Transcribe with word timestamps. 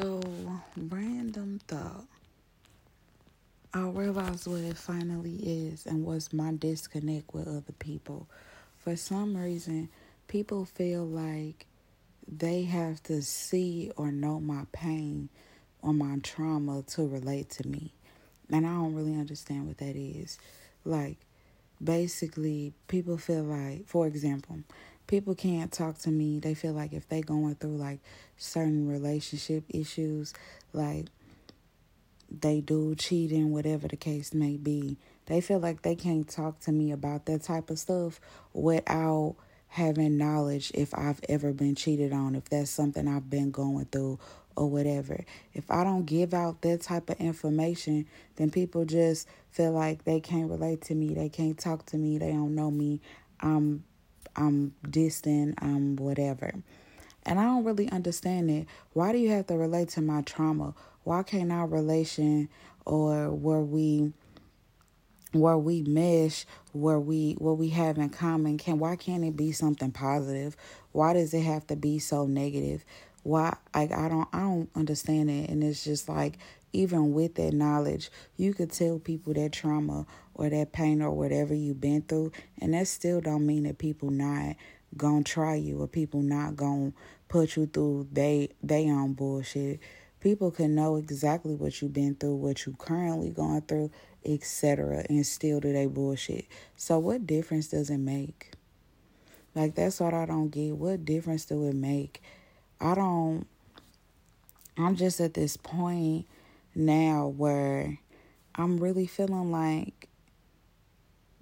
So, 0.00 0.20
random 0.76 1.60
thought. 1.68 2.06
I 3.72 3.80
realized 3.80 4.46
what 4.46 4.60
it 4.60 4.76
finally 4.76 5.36
is 5.36 5.86
and 5.86 6.04
what's 6.04 6.32
my 6.32 6.52
disconnect 6.52 7.32
with 7.32 7.46
other 7.46 7.72
people. 7.78 8.28
For 8.78 8.96
some 8.96 9.36
reason, 9.36 9.88
people 10.26 10.64
feel 10.64 11.04
like 11.04 11.66
they 12.26 12.62
have 12.64 13.02
to 13.04 13.22
see 13.22 13.92
or 13.96 14.10
know 14.10 14.40
my 14.40 14.64
pain 14.72 15.28
or 15.80 15.92
my 15.92 16.18
trauma 16.22 16.82
to 16.88 17.06
relate 17.06 17.50
to 17.50 17.68
me. 17.68 17.92
And 18.50 18.66
I 18.66 18.70
don't 18.70 18.94
really 18.94 19.14
understand 19.14 19.68
what 19.68 19.78
that 19.78 19.96
is. 19.96 20.38
Like, 20.84 21.18
basically, 21.82 22.72
people 22.88 23.16
feel 23.16 23.44
like, 23.44 23.86
for 23.86 24.06
example, 24.08 24.58
people 25.06 25.34
can't 25.34 25.70
talk 25.72 25.98
to 25.98 26.10
me. 26.10 26.38
They 26.38 26.54
feel 26.54 26.72
like 26.72 26.92
if 26.92 27.08
they 27.08 27.20
going 27.20 27.54
through 27.56 27.76
like 27.76 28.00
certain 28.36 28.88
relationship 28.88 29.64
issues, 29.68 30.32
like 30.72 31.06
they 32.30 32.60
do 32.60 32.94
cheating, 32.94 33.52
whatever 33.52 33.88
the 33.88 33.96
case 33.96 34.34
may 34.34 34.56
be, 34.56 34.96
they 35.26 35.40
feel 35.40 35.58
like 35.58 35.82
they 35.82 35.94
can't 35.94 36.28
talk 36.28 36.60
to 36.60 36.72
me 36.72 36.92
about 36.92 37.26
that 37.26 37.42
type 37.42 37.70
of 37.70 37.78
stuff 37.78 38.20
without 38.52 39.36
having 39.68 40.16
knowledge 40.16 40.70
if 40.74 40.94
I've 40.94 41.20
ever 41.28 41.52
been 41.52 41.74
cheated 41.74 42.12
on, 42.12 42.34
if 42.34 42.48
that's 42.48 42.70
something 42.70 43.08
I've 43.08 43.28
been 43.28 43.50
going 43.50 43.86
through 43.86 44.18
or 44.56 44.70
whatever. 44.70 45.24
If 45.52 45.70
I 45.70 45.82
don't 45.82 46.04
give 46.04 46.32
out 46.32 46.62
that 46.62 46.82
type 46.82 47.10
of 47.10 47.20
information, 47.20 48.06
then 48.36 48.50
people 48.50 48.84
just 48.84 49.26
feel 49.50 49.72
like 49.72 50.04
they 50.04 50.20
can't 50.20 50.50
relate 50.50 50.82
to 50.82 50.94
me, 50.94 51.14
they 51.14 51.28
can't 51.28 51.58
talk 51.58 51.86
to 51.86 51.96
me, 51.96 52.18
they 52.18 52.30
don't 52.30 52.54
know 52.54 52.70
me. 52.70 53.00
I'm 53.40 53.84
I'm 54.36 54.74
distant, 54.88 55.56
I'm 55.62 55.96
whatever. 55.96 56.54
And 57.26 57.38
I 57.38 57.44
don't 57.44 57.64
really 57.64 57.90
understand 57.90 58.50
it. 58.50 58.66
Why 58.92 59.12
do 59.12 59.18
you 59.18 59.30
have 59.30 59.46
to 59.46 59.56
relate 59.56 59.88
to 59.90 60.02
my 60.02 60.22
trauma? 60.22 60.74
Why 61.04 61.22
can't 61.22 61.52
our 61.52 61.66
relation 61.66 62.48
or 62.84 63.30
where 63.30 63.60
we 63.60 64.12
where 65.32 65.58
we 65.58 65.82
mesh, 65.82 66.46
where 66.72 67.00
we 67.00 67.32
what 67.38 67.58
we 67.58 67.70
have 67.70 67.98
in 67.98 68.08
common, 68.08 68.56
can 68.58 68.78
why 68.78 68.96
can't 68.96 69.24
it 69.24 69.36
be 69.36 69.52
something 69.52 69.90
positive? 69.90 70.56
Why 70.92 71.12
does 71.12 71.34
it 71.34 71.42
have 71.42 71.66
to 71.68 71.76
be 71.76 71.98
so 71.98 72.26
negative? 72.26 72.84
Why 73.22 73.56
like 73.74 73.92
I 73.92 74.08
don't 74.08 74.28
I 74.32 74.40
don't 74.40 74.70
understand 74.74 75.30
it 75.30 75.50
and 75.50 75.62
it's 75.64 75.84
just 75.84 76.08
like 76.08 76.38
even 76.74 77.12
with 77.12 77.36
that 77.36 77.54
knowledge, 77.54 78.10
you 78.36 78.52
could 78.52 78.72
tell 78.72 78.98
people 78.98 79.32
that 79.34 79.52
trauma 79.52 80.06
or 80.34 80.50
that 80.50 80.72
pain 80.72 81.00
or 81.00 81.10
whatever 81.12 81.54
you've 81.54 81.80
been 81.80 82.02
through, 82.02 82.32
and 82.60 82.74
that 82.74 82.88
still 82.88 83.20
don't 83.20 83.46
mean 83.46 83.62
that 83.62 83.78
people 83.78 84.10
not 84.10 84.56
gonna 84.96 85.22
try 85.22 85.54
you 85.54 85.80
or 85.80 85.88
people 85.88 86.20
not 86.20 86.56
gonna 86.56 86.92
put 87.28 87.56
you 87.56 87.66
through 87.66 88.08
they 88.12 88.50
they 88.62 88.90
own 88.90 89.12
bullshit. 89.12 89.80
People 90.20 90.50
can 90.50 90.74
know 90.74 90.96
exactly 90.96 91.54
what 91.54 91.80
you've 91.80 91.92
been 91.92 92.14
through, 92.14 92.36
what 92.36 92.66
you 92.66 92.74
currently 92.78 93.30
going 93.30 93.60
through, 93.62 93.90
etc., 94.24 95.04
and 95.08 95.24
still 95.26 95.60
do 95.60 95.72
they 95.72 95.86
bullshit. 95.86 96.46
So 96.76 96.98
what 96.98 97.26
difference 97.26 97.68
does 97.68 97.90
it 97.90 97.98
make? 97.98 98.52
Like 99.54 99.74
that's 99.74 100.00
what 100.00 100.14
I 100.14 100.26
don't 100.26 100.48
get. 100.48 100.76
What 100.76 101.04
difference 101.04 101.44
do 101.44 101.68
it 101.68 101.74
make? 101.74 102.22
I 102.80 102.94
don't 102.94 103.46
I'm 104.76 104.96
just 104.96 105.20
at 105.20 105.34
this 105.34 105.56
point 105.56 106.26
now 106.74 107.28
where 107.28 107.98
I'm 108.54 108.78
really 108.78 109.06
feeling 109.06 109.50
like 109.50 110.08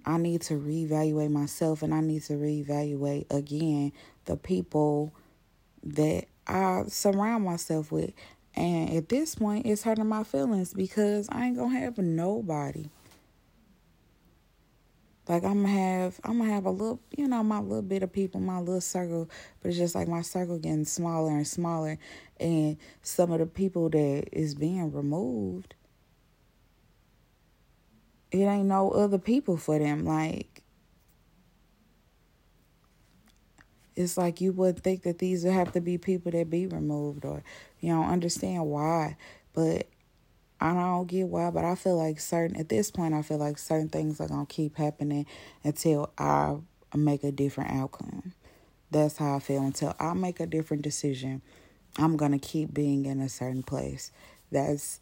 I 0.05 0.17
need 0.17 0.41
to 0.43 0.55
reevaluate 0.55 1.31
myself 1.31 1.81
and 1.81 1.93
I 1.93 2.01
need 2.01 2.23
to 2.23 2.33
reevaluate 2.33 3.31
again 3.31 3.93
the 4.25 4.35
people 4.35 5.13
that 5.83 6.25
I 6.47 6.83
surround 6.87 7.45
myself 7.45 7.91
with. 7.91 8.11
And 8.55 8.91
at 8.91 9.09
this 9.09 9.35
point, 9.35 9.65
it's 9.65 9.83
hurting 9.83 10.07
my 10.07 10.23
feelings 10.23 10.73
because 10.73 11.27
I 11.31 11.45
ain't 11.45 11.57
gonna 11.57 11.79
have 11.79 11.97
nobody. 11.97 12.89
Like 15.27 15.43
I'm 15.45 15.63
have, 15.63 16.19
I'm 16.25 16.39
gonna 16.39 16.51
have 16.51 16.65
a 16.65 16.69
little, 16.71 16.99
you 17.15 17.27
know, 17.27 17.43
my 17.43 17.59
little 17.59 17.81
bit 17.81 18.03
of 18.03 18.11
people, 18.11 18.41
my 18.41 18.59
little 18.59 18.81
circle, 18.81 19.29
but 19.61 19.69
it's 19.69 19.77
just 19.77 19.95
like 19.95 20.07
my 20.07 20.21
circle 20.21 20.59
getting 20.59 20.83
smaller 20.85 21.31
and 21.31 21.47
smaller, 21.47 21.97
and 22.39 22.77
some 23.03 23.31
of 23.31 23.39
the 23.39 23.45
people 23.45 23.89
that 23.89 24.29
is 24.33 24.53
being 24.53 24.91
removed, 24.91 25.75
it 28.31 28.39
ain't 28.39 28.65
no 28.67 28.91
other 28.91 29.17
people 29.17 29.55
for 29.55 29.79
them. 29.79 30.05
Like 30.05 30.61
it's 33.95 34.17
like 34.17 34.41
you 34.41 34.51
would 34.51 34.83
think 34.83 35.03
that 35.03 35.19
these 35.19 35.45
would 35.45 35.53
have 35.53 35.71
to 35.73 35.81
be 35.81 35.97
people 35.97 36.31
that 36.31 36.49
be 36.49 36.67
removed, 36.67 37.23
or 37.23 37.43
you 37.79 37.93
don't 37.93 38.09
understand 38.09 38.65
why, 38.65 39.15
but 39.53 39.87
I 40.63 40.73
don't 40.73 41.07
get 41.07 41.27
why, 41.27 41.49
but 41.49 41.65
I 41.65 41.75
feel 41.75 41.97
like 41.97 42.21
certain 42.21 42.55
at 42.55 42.69
this 42.69 42.89
point 42.89 43.13
I 43.13 43.21
feel 43.21 43.37
like 43.37 43.57
certain 43.57 43.89
things 43.89 44.21
are 44.21 44.29
gonna 44.29 44.45
keep 44.45 44.77
happening 44.77 45.25
until 45.61 46.09
I 46.17 46.55
make 46.95 47.25
a 47.25 47.33
different 47.33 47.71
outcome. 47.71 48.31
That's 48.89 49.17
how 49.17 49.35
I 49.35 49.39
feel 49.39 49.61
until 49.61 49.93
I 49.99 50.13
make 50.13 50.39
a 50.39 50.45
different 50.45 50.83
decision. 50.83 51.41
I'm 51.97 52.15
gonna 52.15 52.39
keep 52.39 52.73
being 52.73 53.05
in 53.05 53.19
a 53.19 53.27
certain 53.27 53.61
place. 53.61 54.13
That's 54.53 55.01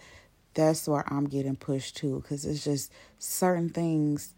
that's 0.56 0.88
where 0.88 1.04
I'm 1.14 1.26
getting 1.26 1.56
pushed 1.56 1.96
to 1.98 2.22
because 2.22 2.44
it's 2.44 2.64
just 2.64 2.92
certain 3.20 3.70
things 3.70 4.34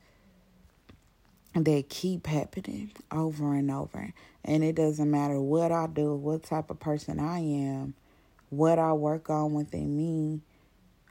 that 1.55 1.87
keep 1.87 2.27
happening 2.27 2.91
over 3.13 3.53
and 3.53 3.71
over. 3.71 4.13
And 4.43 4.61
it 4.61 4.75
doesn't 4.75 5.09
matter 5.09 5.39
what 5.39 5.71
I 5.71 5.87
do, 5.87 6.15
what 6.15 6.43
type 6.43 6.69
of 6.69 6.81
person 6.81 7.21
I 7.21 7.39
am, 7.39 7.93
what 8.49 8.77
I 8.77 8.91
work 8.91 9.29
on 9.29 9.53
within 9.53 9.95
me 9.95 10.41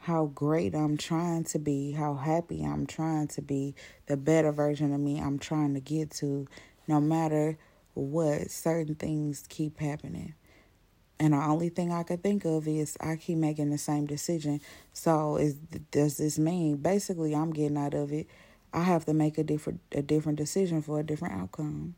how 0.03 0.27
great 0.35 0.75
I'm 0.75 0.97
trying 0.97 1.45
to 1.45 1.61
be, 1.61 1.93
how 1.93 2.15
happy 2.17 2.65
I'm 2.65 2.87
trying 2.87 3.29
to 3.29 3.43
be, 3.43 3.77
the 4.07 4.17
better 4.17 4.51
version 4.51 4.93
of 4.93 4.99
me 4.99 5.21
I'm 5.21 5.39
trying 5.39 5.75
to 5.75 5.81
get 5.81 6.11
to, 6.13 6.49
no 6.89 7.01
matter 7.01 7.57
what, 7.95 8.51
certain 8.51 8.97
things 8.97 9.45
keep 9.49 9.79
happening. 9.79 10.35
And 11.21 11.35
the 11.35 11.39
only 11.39 11.69
thing 11.69 11.93
I 11.93 12.03
could 12.03 12.21
think 12.21 12.45
of 12.45 12.67
is 12.67 12.97
I 13.01 13.15
keep 13.15 13.39
making 13.39 13.71
the 13.71 13.79
same 13.79 14.07
decision. 14.07 14.61
So 14.93 15.37
is 15.37 15.55
does 15.93 16.17
this 16.17 16.37
mean 16.37 16.79
basically 16.79 17.33
I'm 17.33 17.53
getting 17.53 17.79
out 17.79 17.95
of 17.95 18.13
it? 18.13 18.27
I 18.73 18.83
have 18.83 19.05
to 19.05 19.15
make 19.15 19.39
a 19.39 19.45
different 19.45 19.83
a 19.93 20.03
different 20.03 20.37
decision 20.37 20.83
for 20.83 20.99
a 20.99 21.05
different 21.05 21.35
outcome. 21.35 21.95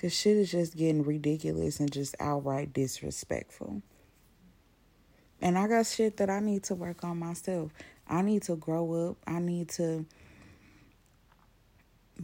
Cause 0.00 0.14
shit 0.14 0.38
is 0.38 0.50
just 0.50 0.74
getting 0.74 1.02
ridiculous 1.02 1.80
and 1.80 1.92
just 1.92 2.14
outright 2.18 2.72
disrespectful. 2.72 3.82
And 5.44 5.58
I 5.58 5.68
got 5.68 5.84
shit 5.84 6.16
that 6.16 6.30
I 6.30 6.40
need 6.40 6.62
to 6.64 6.74
work 6.74 7.04
on 7.04 7.18
myself. 7.18 7.70
I 8.08 8.22
need 8.22 8.44
to 8.44 8.56
grow 8.56 9.10
up. 9.10 9.18
I 9.26 9.40
need 9.40 9.68
to 9.72 10.06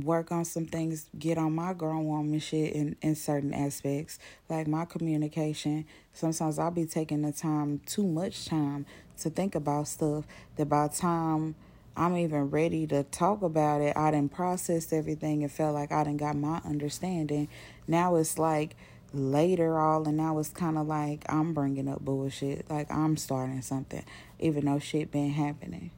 work 0.02 0.32
on 0.32 0.46
some 0.46 0.64
things, 0.64 1.10
get 1.18 1.36
on 1.36 1.54
my 1.54 1.74
grown 1.74 2.06
woman 2.06 2.38
shit 2.38 2.72
in, 2.72 2.96
in 3.02 3.14
certain 3.14 3.52
aspects, 3.52 4.18
like 4.48 4.66
my 4.66 4.86
communication. 4.86 5.84
Sometimes 6.14 6.58
I'll 6.58 6.70
be 6.70 6.86
taking 6.86 7.20
the 7.20 7.32
time, 7.32 7.82
too 7.84 8.06
much 8.06 8.46
time, 8.46 8.86
to 9.18 9.28
think 9.28 9.54
about 9.54 9.88
stuff 9.88 10.24
that 10.56 10.70
by 10.70 10.88
the 10.88 10.96
time 10.96 11.56
I'm 11.98 12.16
even 12.16 12.48
ready 12.48 12.86
to 12.86 13.02
talk 13.02 13.42
about 13.42 13.82
it, 13.82 13.98
I 13.98 14.12
didn't 14.12 14.32
process 14.32 14.94
everything 14.94 15.42
and 15.42 15.52
felt 15.52 15.74
like 15.74 15.92
I 15.92 16.04
didn't 16.04 16.20
got 16.20 16.36
my 16.36 16.62
understanding. 16.64 17.48
Now 17.86 18.16
it's 18.16 18.38
like 18.38 18.76
later 19.12 19.78
all 19.78 20.06
and 20.06 20.16
now 20.16 20.38
it's 20.38 20.50
kind 20.50 20.78
of 20.78 20.86
like 20.86 21.24
i'm 21.28 21.52
bringing 21.52 21.88
up 21.88 22.00
bullshit 22.00 22.68
like 22.70 22.90
i'm 22.92 23.16
starting 23.16 23.60
something 23.60 24.04
even 24.38 24.64
though 24.66 24.78
shit 24.78 25.10
been 25.10 25.30
happening 25.30 25.90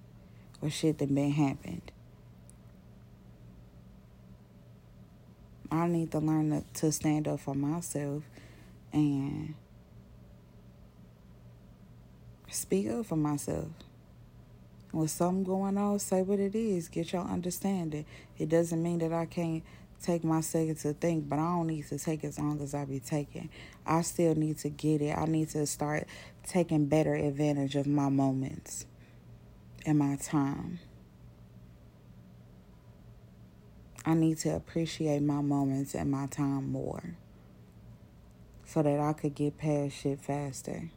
or 0.62 0.70
shit 0.70 0.98
that 0.98 1.12
been 1.14 1.32
happened. 1.32 1.90
I 5.70 5.88
need 5.88 6.12
to 6.12 6.20
learn 6.20 6.50
to, 6.50 6.80
to 6.80 6.92
stand 6.92 7.26
up 7.26 7.40
for 7.40 7.54
myself 7.54 8.22
and 8.92 9.54
speak 12.48 12.88
up 12.88 13.06
for 13.06 13.16
myself. 13.16 13.66
With 14.92 15.10
something 15.10 15.42
going 15.42 15.78
on 15.78 15.98
say 15.98 16.20
what 16.22 16.38
it 16.38 16.54
is 16.54 16.88
get 16.88 17.12
your 17.12 17.22
understanding. 17.22 18.04
It 18.38 18.50
doesn't 18.50 18.82
mean 18.82 18.98
that 18.98 19.12
i 19.12 19.24
can't 19.24 19.64
take 20.02 20.24
my 20.24 20.40
second 20.40 20.76
to 20.76 20.92
think, 20.92 21.28
but 21.28 21.38
I 21.38 21.42
don't 21.42 21.68
need 21.68 21.86
to 21.88 21.98
take 21.98 22.24
as 22.24 22.38
long 22.38 22.60
as 22.60 22.74
I 22.74 22.84
be 22.84 23.00
taking. 23.00 23.48
I 23.86 24.02
still 24.02 24.34
need 24.34 24.58
to 24.58 24.68
get 24.68 25.00
it. 25.00 25.16
I 25.16 25.24
need 25.26 25.50
to 25.50 25.66
start 25.66 26.06
taking 26.46 26.86
better 26.86 27.14
advantage 27.14 27.76
of 27.76 27.86
my 27.86 28.08
moments 28.08 28.86
and 29.86 29.98
my 29.98 30.16
time. 30.16 30.80
I 34.04 34.14
need 34.14 34.38
to 34.38 34.56
appreciate 34.56 35.22
my 35.22 35.40
moments 35.40 35.94
and 35.94 36.10
my 36.10 36.26
time 36.26 36.72
more 36.72 37.16
so 38.64 38.82
that 38.82 38.98
I 38.98 39.12
could 39.12 39.34
get 39.34 39.58
past 39.58 39.94
shit 39.94 40.20
faster. 40.20 40.90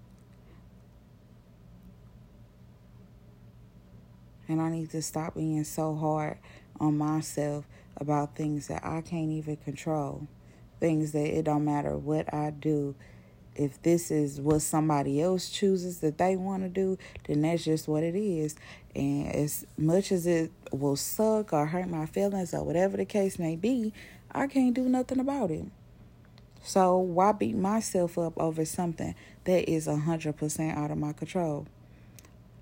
And 4.48 4.62
I 4.62 4.69
need 4.69 4.90
to 4.92 5.02
stop 5.02 5.36
being 5.36 5.63
so 5.63 5.96
hard 5.96 6.38
on 6.80 6.98
myself 6.98 7.66
about 7.97 8.36
things 8.36 8.68
that 8.68 8.86
I 8.86 9.01
can't 9.01 9.31
even 9.31 9.57
control. 9.57 10.27
Things 10.80 11.12
that 11.13 11.38
it 11.38 11.44
don't 11.45 11.65
matter 11.65 11.97
what 11.97 12.33
I 12.33 12.51
do, 12.51 12.95
if 13.56 13.81
this 13.81 14.12
is 14.12 14.42
what 14.42 14.62
somebody 14.62 15.21
else 15.21 15.50
chooses 15.50 16.00
that 16.00 16.18
they 16.18 16.36
want 16.36 16.63
to 16.63 16.69
do, 16.69 16.97
then 17.27 17.42
that's 17.42 17.63
just 17.63 17.88
what 17.88 18.03
it 18.03 18.15
is. 18.15 18.56
And 18.94 19.33
as 19.33 19.65
much 19.77 20.12
as 20.12 20.27
it 20.27 20.51
will 20.71 20.97
suck 20.97 21.53
or 21.53 21.68
hurt 21.68 21.88
my 21.89 22.06
feelings 22.06 22.53
or 22.53 22.63
whatever 22.63 22.97
the 22.97 23.06
case 23.06 23.39
may 23.39 23.56
be, 23.56 23.94
I 24.31 24.47
can't 24.47 24.74
do 24.74 24.89
nothing 24.89 25.19
about 25.19 25.51
it. 25.51 25.65
So 26.62 26.97
why 26.97 27.31
beat 27.31 27.56
myself 27.56 28.18
up 28.18 28.33
over 28.38 28.65
something 28.65 29.15
that 29.45 29.69
is 29.69 29.88
100% 29.88 30.77
out 30.77 30.92
of 30.92 30.97
my 30.97 31.13
control? 31.13 31.68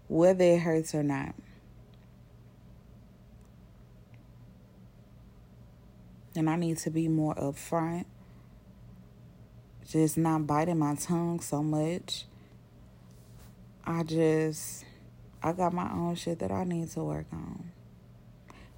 Whether 0.08 0.44
it 0.44 0.60
hurts 0.60 0.94
or 0.94 1.04
not. 1.04 1.34
And 6.36 6.50
I 6.50 6.56
need 6.56 6.78
to 6.80 6.90
be 6.90 7.08
more 7.08 7.36
upfront 7.36 8.06
just 9.90 10.18
not 10.18 10.48
biting 10.48 10.80
my 10.80 10.96
tongue 10.96 11.40
so 11.40 11.62
much. 11.62 12.26
I 13.86 14.04
just, 14.04 14.86
I 15.42 15.52
got 15.52 15.74
my 15.74 15.92
own 15.92 16.16
shit 16.16 16.40
that 16.40 16.52
I 16.52 16.64
need 16.64 16.90
to 16.92 17.04
work 17.04 17.28
on. 17.32 17.72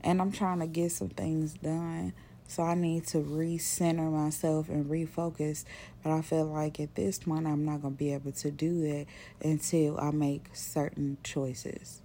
And 0.03 0.21
I'm 0.21 0.31
trying 0.31 0.59
to 0.59 0.67
get 0.67 0.91
some 0.91 1.09
things 1.09 1.53
done. 1.53 2.13
So 2.47 2.63
I 2.63 2.75
need 2.75 3.07
to 3.07 3.19
recenter 3.19 4.11
myself 4.11 4.69
and 4.69 4.85
refocus. 4.85 5.65
But 6.03 6.11
I 6.11 6.21
feel 6.21 6.45
like 6.45 6.79
at 6.79 6.95
this 6.95 7.19
point, 7.19 7.47
I'm 7.47 7.65
not 7.65 7.81
going 7.81 7.93
to 7.93 7.97
be 7.97 8.13
able 8.13 8.31
to 8.33 8.51
do 8.51 8.81
that 8.81 9.05
until 9.41 9.99
I 9.99 10.11
make 10.11 10.49
certain 10.53 11.17
choices. 11.23 12.01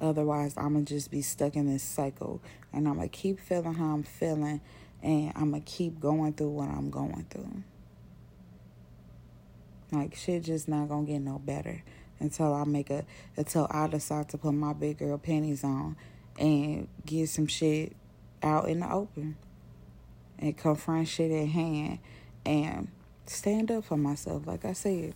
Otherwise, 0.00 0.54
I'm 0.56 0.74
going 0.74 0.84
to 0.84 0.94
just 0.94 1.10
be 1.10 1.22
stuck 1.22 1.56
in 1.56 1.66
this 1.66 1.82
cycle. 1.82 2.42
And 2.72 2.86
I'm 2.86 2.96
going 2.96 3.08
to 3.08 3.16
keep 3.16 3.40
feeling 3.40 3.74
how 3.74 3.94
I'm 3.94 4.02
feeling. 4.02 4.60
And 5.02 5.32
I'm 5.36 5.50
going 5.50 5.62
to 5.62 5.70
keep 5.70 6.00
going 6.00 6.32
through 6.34 6.50
what 6.50 6.68
I'm 6.68 6.90
going 6.90 7.26
through. 7.30 7.62
Like 9.92 10.16
shit 10.16 10.42
just 10.42 10.68
not 10.68 10.88
gonna 10.88 11.06
get 11.06 11.20
no 11.20 11.38
better 11.38 11.82
until 12.18 12.52
I 12.54 12.64
make 12.64 12.90
a 12.90 13.04
until 13.36 13.68
I 13.70 13.86
decide 13.86 14.28
to 14.30 14.38
put 14.38 14.52
my 14.52 14.72
big 14.72 14.98
girl 14.98 15.16
panties 15.16 15.62
on 15.62 15.96
and 16.38 16.88
get 17.04 17.28
some 17.28 17.46
shit 17.46 17.94
out 18.42 18.68
in 18.68 18.80
the 18.80 18.90
open 18.90 19.36
and 20.38 20.56
confront 20.56 21.08
shit 21.08 21.30
at 21.30 21.48
hand 21.48 22.00
and 22.44 22.88
stand 23.26 23.70
up 23.70 23.84
for 23.84 23.96
myself. 23.96 24.46
Like 24.46 24.64
I 24.64 24.72
said, 24.72 25.14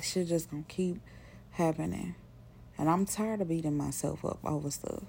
shit 0.00 0.28
just 0.28 0.50
gonna 0.50 0.64
keep 0.68 1.00
happening. 1.50 2.14
And 2.82 2.90
I'm 2.90 3.06
tired 3.06 3.40
of 3.40 3.48
beating 3.48 3.76
myself 3.76 4.24
up 4.24 4.40
over 4.44 4.68
stuff. 4.68 5.04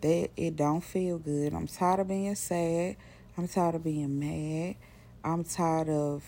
That 0.00 0.30
it 0.36 0.54
don't 0.54 0.80
feel 0.80 1.18
good. 1.18 1.54
I'm 1.54 1.66
tired 1.66 1.98
of 1.98 2.06
being 2.06 2.36
sad. 2.36 2.94
I'm 3.36 3.48
tired 3.48 3.74
of 3.74 3.82
being 3.82 4.20
mad. 4.20 4.76
I'm 5.24 5.42
tired 5.42 5.88
of 5.88 6.22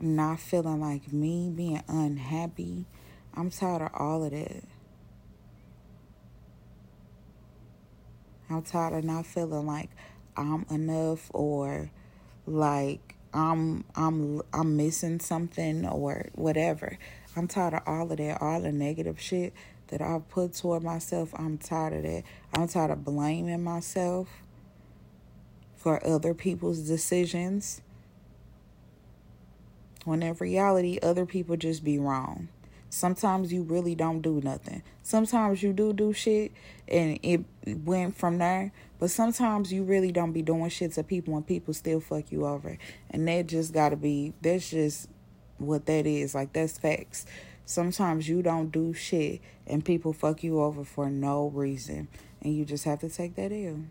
not 0.00 0.40
feeling 0.40 0.80
like 0.80 1.12
me, 1.12 1.52
being 1.54 1.82
unhappy. 1.86 2.86
I'm 3.34 3.50
tired 3.50 3.82
of 3.82 3.90
all 3.92 4.24
of 4.24 4.30
that. 4.30 4.64
I'm 8.48 8.62
tired 8.62 8.94
of 8.94 9.04
not 9.04 9.26
feeling 9.26 9.66
like 9.66 9.90
I'm 10.34 10.64
enough 10.70 11.30
or 11.34 11.90
like 12.46 13.16
I'm 13.34 13.84
I'm 13.94 14.40
I'm 14.54 14.78
missing 14.78 15.20
something 15.20 15.86
or 15.86 16.30
whatever. 16.36 16.96
I'm 17.36 17.46
tired 17.46 17.74
of 17.74 17.82
all 17.86 18.10
of 18.10 18.16
that, 18.16 18.40
all 18.40 18.62
the 18.62 18.72
negative 18.72 19.20
shit 19.20 19.52
that 19.90 20.00
I've 20.02 20.28
put 20.28 20.54
toward 20.54 20.82
myself. 20.82 21.32
I'm 21.36 21.58
tired 21.58 21.92
of 21.94 22.02
that. 22.02 22.22
I'm 22.54 22.68
tired 22.68 22.90
of 22.90 23.04
blaming 23.04 23.62
myself 23.62 24.28
for 25.76 26.04
other 26.06 26.34
people's 26.34 26.80
decisions 26.80 27.80
when 30.04 30.22
in 30.22 30.34
reality, 30.34 30.98
other 31.02 31.26
people 31.26 31.56
just 31.56 31.84
be 31.84 31.98
wrong. 31.98 32.48
Sometimes 32.88 33.52
you 33.52 33.62
really 33.62 33.94
don't 33.94 34.20
do 34.20 34.40
nothing. 34.42 34.82
Sometimes 35.02 35.62
you 35.62 35.72
do 35.72 35.92
do 35.92 36.12
shit 36.12 36.52
and 36.88 37.18
it 37.22 37.44
went 37.84 38.16
from 38.16 38.38
there. 38.38 38.72
But 38.98 39.10
sometimes 39.10 39.72
you 39.72 39.84
really 39.84 40.12
don't 40.12 40.32
be 40.32 40.42
doing 40.42 40.68
shit 40.68 40.92
to 40.92 41.04
people 41.04 41.36
and 41.36 41.46
people 41.46 41.72
still 41.72 42.00
fuck 42.00 42.32
you 42.32 42.46
over. 42.46 42.76
And 43.10 43.26
that 43.28 43.46
just 43.46 43.72
gotta 43.72 43.96
be, 43.96 44.32
that's 44.42 44.70
just 44.70 45.08
what 45.58 45.86
that 45.86 46.06
is. 46.06 46.34
Like, 46.34 46.52
that's 46.52 46.78
facts. 46.78 47.26
Sometimes 47.70 48.28
you 48.28 48.42
don't 48.42 48.72
do 48.72 48.92
shit 48.92 49.40
and 49.64 49.84
people 49.84 50.12
fuck 50.12 50.42
you 50.42 50.60
over 50.60 50.82
for 50.82 51.08
no 51.08 51.46
reason. 51.50 52.08
And 52.42 52.52
you 52.52 52.64
just 52.64 52.82
have 52.82 52.98
to 52.98 53.08
take 53.08 53.36
that 53.36 53.52
ill. 53.52 53.82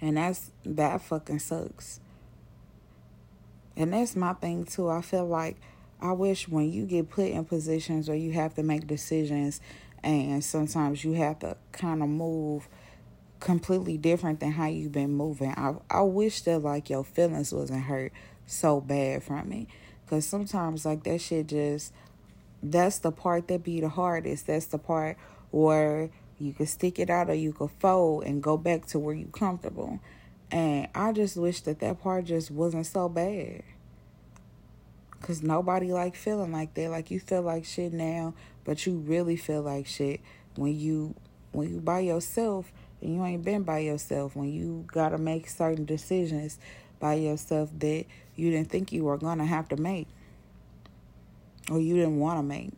And 0.00 0.16
that's 0.16 0.50
that 0.64 1.00
fucking 1.00 1.38
sucks. 1.38 2.00
And 3.76 3.92
that's 3.92 4.16
my 4.16 4.32
thing 4.32 4.64
too. 4.64 4.88
I 4.88 5.00
feel 5.00 5.24
like 5.24 5.58
I 6.00 6.10
wish 6.10 6.48
when 6.48 6.72
you 6.72 6.86
get 6.86 7.08
put 7.08 7.28
in 7.28 7.44
positions 7.44 8.08
where 8.08 8.18
you 8.18 8.32
have 8.32 8.54
to 8.54 8.64
make 8.64 8.88
decisions 8.88 9.60
and 10.02 10.42
sometimes 10.42 11.04
you 11.04 11.12
have 11.12 11.38
to 11.38 11.56
kind 11.70 12.02
of 12.02 12.08
move 12.08 12.68
completely 13.40 13.96
different 13.96 14.40
than 14.40 14.52
how 14.52 14.66
you've 14.66 14.92
been 14.92 15.14
moving. 15.14 15.50
I 15.50 15.74
I 15.90 16.02
wish 16.02 16.42
that 16.42 16.60
like 16.60 16.90
your 16.90 17.04
feelings 17.04 17.52
wasn't 17.52 17.84
hurt 17.84 18.12
so 18.46 18.80
bad 18.80 19.22
from 19.22 19.48
me. 19.48 19.68
Cause 20.08 20.26
sometimes 20.26 20.84
like 20.84 21.04
that 21.04 21.20
shit 21.20 21.48
just 21.48 21.92
that's 22.62 22.98
the 22.98 23.12
part 23.12 23.48
that 23.48 23.62
be 23.62 23.80
the 23.80 23.88
hardest. 23.88 24.46
That's 24.46 24.66
the 24.66 24.78
part 24.78 25.16
where 25.50 26.10
you 26.38 26.52
can 26.52 26.66
stick 26.66 26.98
it 26.98 27.10
out 27.10 27.30
or 27.30 27.34
you 27.34 27.52
could 27.52 27.70
fold 27.78 28.24
and 28.24 28.42
go 28.42 28.56
back 28.56 28.86
to 28.86 28.98
where 28.98 29.14
you're 29.14 29.28
comfortable. 29.28 30.00
And 30.50 30.88
I 30.94 31.12
just 31.12 31.36
wish 31.36 31.60
that 31.62 31.80
that 31.80 32.00
part 32.02 32.24
just 32.24 32.50
wasn't 32.50 32.86
so 32.86 33.08
bad. 33.08 33.62
Cause 35.20 35.42
nobody 35.42 35.92
like 35.92 36.16
feeling 36.16 36.52
like 36.52 36.74
that. 36.74 36.90
Like 36.90 37.10
you 37.10 37.20
feel 37.20 37.42
like 37.42 37.64
shit 37.64 37.92
now, 37.92 38.34
but 38.64 38.86
you 38.86 38.96
really 38.98 39.36
feel 39.36 39.62
like 39.62 39.86
shit 39.86 40.20
when 40.54 40.78
you 40.78 41.14
when 41.52 41.74
you 41.74 41.80
by 41.80 42.00
yourself 42.00 42.72
you 43.00 43.24
ain't 43.24 43.44
been 43.44 43.62
by 43.62 43.78
yourself. 43.80 44.34
When 44.34 44.52
you 44.52 44.84
gotta 44.88 45.18
make 45.18 45.48
certain 45.48 45.84
decisions 45.84 46.58
by 47.00 47.14
yourself 47.14 47.70
that 47.78 48.04
you 48.34 48.50
didn't 48.50 48.70
think 48.70 48.92
you 48.92 49.04
were 49.04 49.18
gonna 49.18 49.46
have 49.46 49.68
to 49.68 49.76
make, 49.76 50.08
or 51.70 51.80
you 51.80 51.94
didn't 51.94 52.18
want 52.18 52.38
to 52.38 52.42
make. 52.42 52.72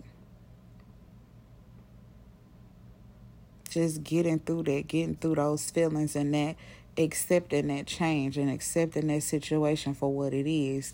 just 3.71 4.03
getting 4.03 4.41
through 4.41 4.65
that, 4.65 4.89
getting 4.89 5.15
through 5.15 5.37
those 5.37 5.71
feelings 5.71 6.17
and 6.17 6.35
that 6.35 6.57
accepting 6.99 7.69
that 7.69 7.87
change 7.87 8.37
and 8.37 8.51
accepting 8.51 9.07
that 9.07 9.23
situation 9.23 9.95
for 9.95 10.13
what 10.13 10.35
it 10.35 10.51
is, 10.51 10.93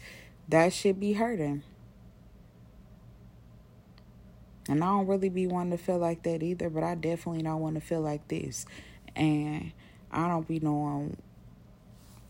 that 0.49 0.73
should 0.73 1.01
be 1.01 1.15
hurting. 1.15 1.63
And 4.69 4.83
I 4.83 4.89
don't 4.89 5.07
really 5.07 5.29
be 5.29 5.47
wanting 5.47 5.77
to 5.77 5.83
feel 5.83 5.99
like 5.99 6.23
that 6.25 6.43
either, 6.43 6.69
but 6.69 6.83
I 6.83 6.95
definitely 6.97 7.43
don't 7.43 7.61
want 7.61 7.77
to 7.77 7.81
feel 7.81 8.01
like 8.01 8.29
this. 8.29 8.67
And 9.17 9.73
I 10.13 10.29
don't 10.29 10.47
be 10.47 10.61
knowing 10.61 11.17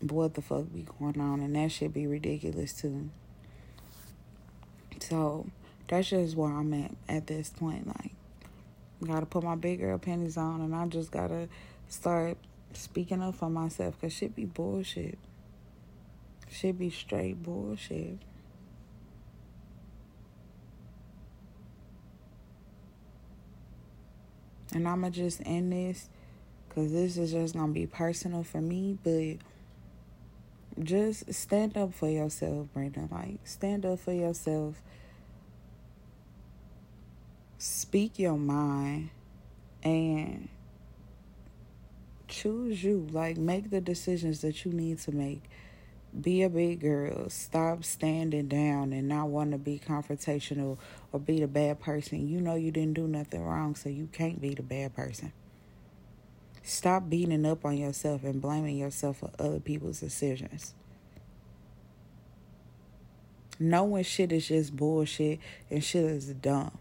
what 0.01 0.33
the 0.33 0.41
fuck 0.41 0.73
be 0.73 0.85
going 0.99 1.19
on, 1.21 1.41
and 1.41 1.55
that 1.55 1.71
should 1.71 1.93
be 1.93 2.07
ridiculous 2.07 2.73
too. 2.73 3.09
So 4.99 5.45
that's 5.87 6.09
just 6.09 6.35
where 6.35 6.51
I'm 6.51 6.73
at 6.73 6.91
at 7.07 7.27
this 7.27 7.49
point. 7.49 7.87
Like, 7.87 8.11
Gotta 9.05 9.27
put 9.27 9.43
my 9.43 9.55
big 9.55 9.79
girl 9.79 9.99
panties 9.99 10.37
on, 10.37 10.61
and 10.61 10.75
I 10.75 10.87
just 10.87 11.11
gotta 11.11 11.47
start 11.87 12.37
speaking 12.73 13.21
up 13.21 13.35
for 13.35 13.49
myself 13.49 13.95
because 13.99 14.11
shit 14.11 14.35
be 14.35 14.45
bullshit. 14.45 15.19
Shit 16.49 16.79
be 16.79 16.89
straight 16.89 17.43
bullshit. 17.43 18.17
And 24.73 24.87
I'ma 24.87 25.09
just 25.09 25.41
end 25.45 25.71
this 25.71 26.09
because 26.77 26.91
this 26.91 27.17
is 27.17 27.31
just 27.31 27.55
gonna 27.55 27.73
be 27.73 27.87
personal 27.87 28.43
for 28.43 28.61
me, 28.61 28.95
but 29.03 29.37
just 30.83 31.33
stand 31.33 31.75
up 31.75 31.91
for 31.91 32.07
yourself, 32.07 32.67
Bryna. 32.75 33.11
Like, 33.11 33.39
stand 33.45 33.83
up 33.83 33.97
for 33.99 34.13
yourself 34.13 34.79
speak 37.57 38.19
your 38.19 38.37
mind 38.37 39.09
and 39.81 40.49
choose 42.27 42.83
you. 42.83 43.07
Like, 43.11 43.37
make 43.37 43.71
the 43.71 43.81
decisions 43.81 44.41
that 44.41 44.63
you 44.63 44.71
need 44.71 44.99
to 44.99 45.11
make. 45.11 45.41
Be 46.21 46.43
a 46.43 46.49
big 46.49 46.81
girl. 46.81 47.27
Stop 47.31 47.83
standing 47.83 48.47
down 48.47 48.93
and 48.93 49.07
not 49.07 49.29
want 49.29 49.51
to 49.51 49.57
be 49.57 49.79
confrontational 49.79 50.77
or 51.11 51.19
be 51.19 51.39
the 51.39 51.47
bad 51.47 51.79
person. 51.79 52.27
You 52.27 52.39
know 52.39 52.53
you 52.53 52.69
didn't 52.69 52.93
do 52.93 53.07
nothing 53.07 53.43
wrong, 53.43 53.73
so 53.73 53.89
you 53.89 54.07
can't 54.11 54.39
be 54.39 54.53
the 54.53 54.61
bad 54.61 54.95
person. 54.95 55.33
Stop 56.67 57.09
beating 57.09 57.45
up 57.45 57.63
on 57.63 57.77
yourself 57.77 58.25
and 58.25 58.41
blaming 58.41 58.77
yourself 58.77 59.19
for 59.19 59.31
other 59.39 59.61
people's 59.61 60.01
decisions. 60.01 60.73
Knowing 63.57 64.03
shit 64.03 64.33
is 64.33 64.49
just 64.49 64.75
bullshit 64.75 65.39
and 65.71 65.81
shit 65.81 66.03
is 66.03 66.25
dumb. 66.25 66.77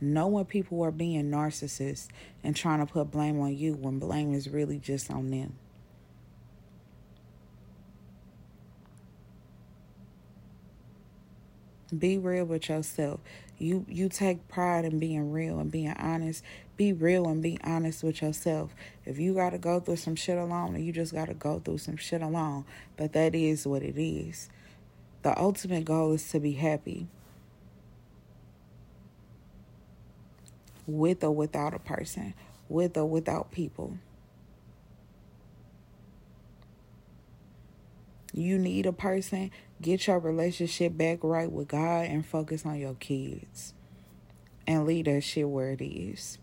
Knowing 0.00 0.46
people 0.46 0.82
are 0.82 0.90
being 0.90 1.30
narcissists 1.30 2.08
and 2.42 2.56
trying 2.56 2.78
to 2.78 2.90
put 2.90 3.10
blame 3.10 3.38
on 3.38 3.54
you 3.54 3.74
when 3.74 3.98
blame 3.98 4.32
is 4.32 4.48
really 4.48 4.78
just 4.78 5.10
on 5.10 5.30
them. 5.30 5.58
Be 11.96 12.18
real 12.18 12.44
with 12.44 12.68
yourself. 12.68 13.20
You 13.58 13.86
you 13.88 14.08
take 14.08 14.46
pride 14.46 14.84
in 14.84 14.98
being 14.98 15.32
real 15.32 15.58
and 15.58 15.70
being 15.70 15.92
honest. 15.92 16.44
Be 16.76 16.92
real 16.92 17.26
and 17.26 17.42
be 17.42 17.58
honest 17.64 18.04
with 18.04 18.20
yourself. 18.20 18.74
If 19.04 19.18
you 19.18 19.34
got 19.34 19.50
to 19.50 19.58
go 19.58 19.80
through 19.80 19.96
some 19.96 20.14
shit 20.14 20.36
alone, 20.36 20.80
you 20.82 20.92
just 20.92 21.14
got 21.14 21.26
to 21.26 21.34
go 21.34 21.58
through 21.58 21.78
some 21.78 21.96
shit 21.96 22.20
alone. 22.20 22.66
But 22.96 23.14
that 23.14 23.34
is 23.34 23.66
what 23.66 23.82
it 23.82 24.00
is. 24.00 24.48
The 25.22 25.36
ultimate 25.38 25.84
goal 25.84 26.12
is 26.12 26.28
to 26.30 26.38
be 26.38 26.52
happy. 26.52 27.08
With 30.86 31.24
or 31.24 31.32
without 31.32 31.74
a 31.74 31.78
person, 31.78 32.34
with 32.68 32.96
or 32.96 33.06
without 33.06 33.50
people. 33.50 33.98
You 38.38 38.56
need 38.56 38.86
a 38.86 38.92
person, 38.92 39.50
get 39.82 40.06
your 40.06 40.20
relationship 40.20 40.96
back 40.96 41.18
right 41.22 41.50
with 41.50 41.66
God 41.66 42.06
and 42.06 42.24
focus 42.24 42.64
on 42.64 42.78
your 42.78 42.94
kids. 42.94 43.74
And 44.64 44.86
leave 44.86 45.06
that 45.06 45.22
shit 45.22 45.48
where 45.48 45.72
it 45.72 45.82
is. 45.82 46.38